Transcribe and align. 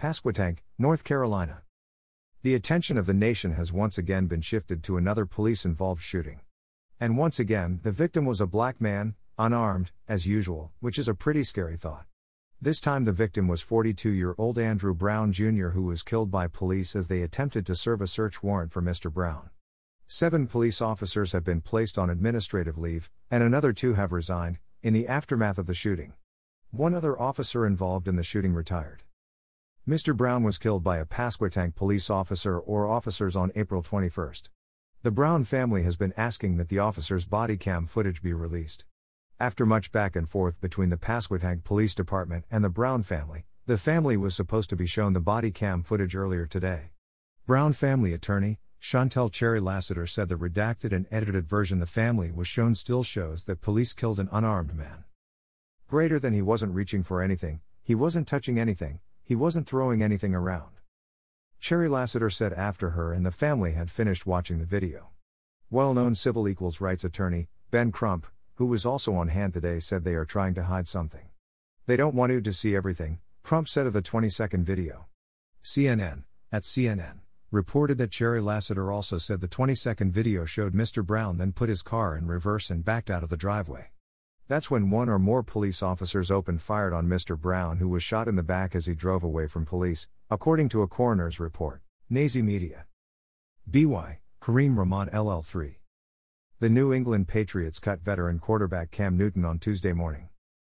Pasquotank, 0.00 0.60
North 0.78 1.04
Carolina. 1.04 1.60
The 2.40 2.54
attention 2.54 2.96
of 2.96 3.04
the 3.04 3.12
nation 3.12 3.52
has 3.52 3.70
once 3.70 3.98
again 3.98 4.28
been 4.28 4.40
shifted 4.40 4.82
to 4.84 4.96
another 4.96 5.26
police 5.26 5.66
involved 5.66 6.00
shooting. 6.00 6.40
And 6.98 7.18
once 7.18 7.38
again, 7.38 7.80
the 7.82 7.92
victim 7.92 8.24
was 8.24 8.40
a 8.40 8.46
black 8.46 8.80
man, 8.80 9.14
unarmed, 9.38 9.92
as 10.08 10.26
usual, 10.26 10.72
which 10.80 10.98
is 10.98 11.06
a 11.06 11.14
pretty 11.14 11.42
scary 11.42 11.76
thought. 11.76 12.06
This 12.62 12.80
time 12.80 13.04
the 13.04 13.12
victim 13.12 13.46
was 13.46 13.60
42 13.60 14.08
year 14.08 14.34
old 14.38 14.58
Andrew 14.58 14.94
Brown 14.94 15.34
Jr., 15.34 15.68
who 15.68 15.82
was 15.82 16.02
killed 16.02 16.30
by 16.30 16.48
police 16.48 16.96
as 16.96 17.08
they 17.08 17.20
attempted 17.20 17.66
to 17.66 17.74
serve 17.74 18.00
a 18.00 18.06
search 18.06 18.42
warrant 18.42 18.72
for 18.72 18.80
Mr. 18.80 19.12
Brown. 19.12 19.50
Seven 20.06 20.46
police 20.46 20.80
officers 20.80 21.32
have 21.32 21.44
been 21.44 21.60
placed 21.60 21.98
on 21.98 22.08
administrative 22.08 22.78
leave, 22.78 23.10
and 23.30 23.42
another 23.42 23.74
two 23.74 23.92
have 23.94 24.12
resigned, 24.12 24.60
in 24.82 24.94
the 24.94 25.06
aftermath 25.06 25.58
of 25.58 25.66
the 25.66 25.74
shooting. 25.74 26.14
One 26.70 26.94
other 26.94 27.20
officer 27.20 27.66
involved 27.66 28.08
in 28.08 28.16
the 28.16 28.22
shooting 28.22 28.54
retired. 28.54 29.02
Mr. 29.90 30.16
Brown 30.16 30.44
was 30.44 30.56
killed 30.56 30.84
by 30.84 30.98
a 30.98 31.04
Pasquotank 31.04 31.74
police 31.74 32.10
officer 32.10 32.56
or 32.56 32.86
officers 32.86 33.34
on 33.34 33.50
April 33.56 33.82
21. 33.82 34.34
The 35.02 35.10
Brown 35.10 35.42
family 35.42 35.82
has 35.82 35.96
been 35.96 36.14
asking 36.16 36.58
that 36.58 36.68
the 36.68 36.78
officer's 36.78 37.24
body 37.24 37.56
cam 37.56 37.88
footage 37.88 38.22
be 38.22 38.32
released. 38.32 38.84
After 39.40 39.66
much 39.66 39.90
back 39.90 40.14
and 40.14 40.28
forth 40.28 40.60
between 40.60 40.90
the 40.90 40.96
Pasquotank 40.96 41.64
Police 41.64 41.96
Department 41.96 42.44
and 42.52 42.62
the 42.62 42.70
Brown 42.70 43.02
family, 43.02 43.46
the 43.66 43.76
family 43.76 44.16
was 44.16 44.32
supposed 44.32 44.70
to 44.70 44.76
be 44.76 44.86
shown 44.86 45.12
the 45.12 45.18
body 45.18 45.50
cam 45.50 45.82
footage 45.82 46.14
earlier 46.14 46.46
today. 46.46 46.92
Brown 47.44 47.72
family 47.72 48.12
attorney, 48.12 48.60
Chantel 48.80 49.28
Cherry 49.28 49.58
Lassiter 49.58 50.06
said 50.06 50.28
the 50.28 50.36
redacted 50.36 50.92
and 50.92 51.08
edited 51.10 51.48
version 51.48 51.80
the 51.80 51.86
family 51.86 52.30
was 52.30 52.46
shown 52.46 52.76
still 52.76 53.02
shows 53.02 53.42
that 53.46 53.60
police 53.60 53.92
killed 53.92 54.20
an 54.20 54.28
unarmed 54.30 54.72
man. 54.72 55.02
Greater 55.88 56.20
than 56.20 56.32
he 56.32 56.42
wasn't 56.42 56.76
reaching 56.76 57.02
for 57.02 57.20
anything, 57.22 57.60
he 57.82 57.96
wasn't 57.96 58.28
touching 58.28 58.56
anything, 58.56 59.00
he 59.30 59.36
wasn't 59.36 59.64
throwing 59.64 60.02
anything 60.02 60.34
around. 60.34 60.80
Cherry 61.60 61.88
Lassiter 61.88 62.30
said 62.30 62.52
after 62.52 62.90
her 62.90 63.12
and 63.12 63.24
the 63.24 63.30
family 63.30 63.74
had 63.74 63.88
finished 63.88 64.26
watching 64.26 64.58
the 64.58 64.66
video. 64.66 65.10
Well 65.70 65.94
known 65.94 66.16
civil 66.16 66.48
equals 66.48 66.80
rights 66.80 67.04
attorney, 67.04 67.46
Ben 67.70 67.92
Crump, 67.92 68.26
who 68.56 68.66
was 68.66 68.84
also 68.84 69.14
on 69.14 69.28
hand 69.28 69.52
today, 69.52 69.78
said 69.78 70.02
they 70.02 70.16
are 70.16 70.24
trying 70.24 70.54
to 70.54 70.64
hide 70.64 70.88
something. 70.88 71.28
They 71.86 71.96
don't 71.96 72.16
want 72.16 72.32
you 72.32 72.40
to 72.40 72.52
see 72.52 72.74
everything, 72.74 73.20
Crump 73.44 73.68
said 73.68 73.86
of 73.86 73.92
the 73.92 74.02
20 74.02 74.28
second 74.30 74.64
video. 74.64 75.06
CNN, 75.62 76.24
at 76.50 76.64
CNN, 76.64 77.20
reported 77.52 77.98
that 77.98 78.10
Cherry 78.10 78.40
Lassiter 78.40 78.90
also 78.90 79.18
said 79.18 79.40
the 79.40 79.46
20 79.46 79.76
second 79.76 80.12
video 80.12 80.44
showed 80.44 80.74
Mr. 80.74 81.06
Brown 81.06 81.38
then 81.38 81.52
put 81.52 81.68
his 81.68 81.82
car 81.82 82.18
in 82.18 82.26
reverse 82.26 82.68
and 82.68 82.84
backed 82.84 83.08
out 83.08 83.22
of 83.22 83.28
the 83.28 83.36
driveway. 83.36 83.92
That's 84.50 84.68
when 84.68 84.90
one 84.90 85.08
or 85.08 85.20
more 85.20 85.44
police 85.44 85.80
officers 85.80 86.28
opened 86.28 86.60
fire 86.60 86.92
on 86.92 87.06
Mr. 87.06 87.38
Brown, 87.38 87.78
who 87.78 87.88
was 87.88 88.02
shot 88.02 88.26
in 88.26 88.34
the 88.34 88.42
back 88.42 88.74
as 88.74 88.86
he 88.86 88.96
drove 88.96 89.22
away 89.22 89.46
from 89.46 89.64
police, 89.64 90.08
according 90.28 90.70
to 90.70 90.82
a 90.82 90.88
coroner's 90.88 91.38
report. 91.38 91.82
Nazi 92.08 92.42
Media. 92.42 92.86
BY, 93.64 94.18
Kareem 94.42 94.76
Rahman 94.76 95.08
LL3. 95.10 95.76
The 96.58 96.68
New 96.68 96.92
England 96.92 97.28
Patriots 97.28 97.78
cut 97.78 98.00
veteran 98.00 98.40
quarterback 98.40 98.90
Cam 98.90 99.16
Newton 99.16 99.44
on 99.44 99.60
Tuesday 99.60 99.92
morning. 99.92 100.30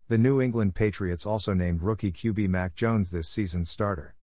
The 0.07 0.19
New 0.19 0.39
England 0.39 0.75
Patriots 0.75 1.25
also 1.25 1.55
named 1.55 1.81
rookie 1.81 2.11
QB 2.11 2.49
Mac 2.49 2.75
Jones 2.75 3.09
this 3.09 3.27
season's 3.27 3.71
starter. 3.71 4.15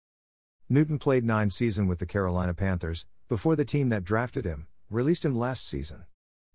Newton 0.68 0.98
played 0.98 1.24
nine 1.24 1.48
seasons 1.48 1.88
with 1.88 2.00
the 2.00 2.04
Carolina 2.04 2.52
Panthers, 2.52 3.06
before 3.30 3.56
the 3.56 3.64
team 3.64 3.88
that 3.88 4.04
drafted 4.04 4.44
him, 4.44 4.66
released 4.90 5.24
him 5.24 5.34
last 5.34 5.66
season. 5.66 6.04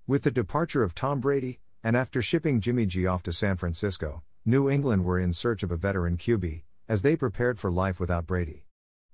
With 0.06 0.22
the 0.22 0.30
departure 0.30 0.84
of 0.84 0.94
Tom 0.94 1.20
Brady, 1.20 1.60
and 1.84 1.98
after 1.98 2.22
shipping 2.22 2.62
Jimmy 2.62 2.86
G 2.86 3.06
off 3.06 3.24
to 3.24 3.34
San 3.34 3.58
Francisco, 3.58 4.24
New 4.46 4.70
England 4.70 5.04
were 5.04 5.20
in 5.20 5.34
search 5.34 5.64
of 5.64 5.72
a 5.72 5.76
veteran 5.76 6.16
QB, 6.16 6.64
as 6.88 7.02
they 7.02 7.18
prepared 7.18 7.60
for 7.60 7.70
life 7.70 8.00
without 8.00 8.26
Brady. 8.26 8.66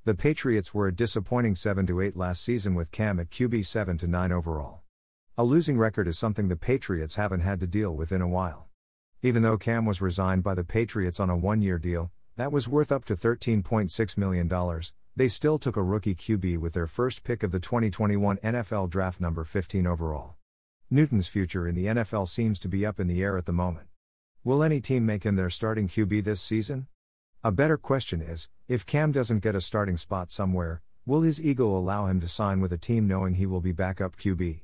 The 0.05 0.13
Patriots 0.13 0.73
were 0.73 0.87
a 0.87 0.95
disappointing 0.95 1.55
7 1.55 1.87
8 2.01 2.15
last 2.15 2.43
season 2.43 2.75
with 2.75 2.91
Cam 2.91 3.19
at 3.19 3.31
QB 3.31 3.65
7 3.65 3.99
9 4.03 4.31
overall. 4.31 4.81
A 5.35 5.43
losing 5.43 5.77
record 5.77 6.07
is 6.07 6.19
something 6.19 6.47
the 6.47 6.55
Patriots 6.55 7.15
haven't 7.15 7.41
had 7.41 7.59
to 7.59 7.67
deal 7.67 7.95
with 7.95 8.11
in 8.11 8.21
a 8.21 8.27
while. 8.27 8.67
Even 9.21 9.41
though 9.41 9.58
Cam 9.58 9.85
was 9.85 10.02
resigned 10.02 10.43
by 10.43 10.53
the 10.53 10.63
Patriots 10.63 11.19
on 11.19 11.29
a 11.29 11.37
one 11.37 11.61
year 11.61 11.79
deal, 11.79 12.11
that 12.37 12.52
was 12.52 12.69
worth 12.69 12.91
up 12.91 13.03
to 13.05 13.15
$13.6 13.15 14.17
million, 14.17 14.81
they 15.15 15.27
still 15.27 15.58
took 15.58 15.75
a 15.75 15.83
rookie 15.83 16.15
QB 16.15 16.59
with 16.59 16.73
their 16.73 16.87
first 16.87 17.23
pick 17.23 17.43
of 17.43 17.52
the 17.52 17.59
2021 17.59 18.37
NFL 18.37 18.89
Draft 18.89 19.19
number 19.19 19.43
15 19.43 19.85
overall. 19.85 20.39
Newton's 20.92 21.27
future 21.27 21.67
in 21.67 21.76
the 21.76 21.86
NFL 21.86 22.27
seems 22.27 22.60
to 22.60 22.67
be 22.67 22.83
up 22.83 23.00
in 23.00 23.05
the 23.05 23.22
air 23.22 23.38
at 23.38 23.45
the 23.45 23.54
moment. 23.54 23.88
Will 24.44 24.64
any 24.64 24.82
team 24.82 25.05
make 25.05 25.23
him 25.23 25.36
their 25.36 25.52
starting 25.52 25.88
QB 25.88 26.23
this 26.23 26.42
season? 26.42 26.88
A 27.44 27.52
better 27.52 27.77
question 27.77 28.22
is 28.22 28.50
if 28.67 28.88
Cam 28.88 29.11
doesn't 29.11 29.44
get 29.44 29.54
a 29.54 29.61
starting 29.61 29.98
spot 29.98 30.32
somewhere, 30.32 30.82
will 31.05 31.22
his 31.22 31.39
ego 31.39 31.67
allow 31.67 32.08
him 32.08 32.20
to 32.22 32.27
sign 32.27 32.60
with 32.60 32.73
a 32.73 32.77
team 32.80 33.08
knowing 33.08 33.36
he 33.36 33.45
will 33.45 33.61
be 33.61 33.72
backup 33.72 34.17
QB? 34.17 34.61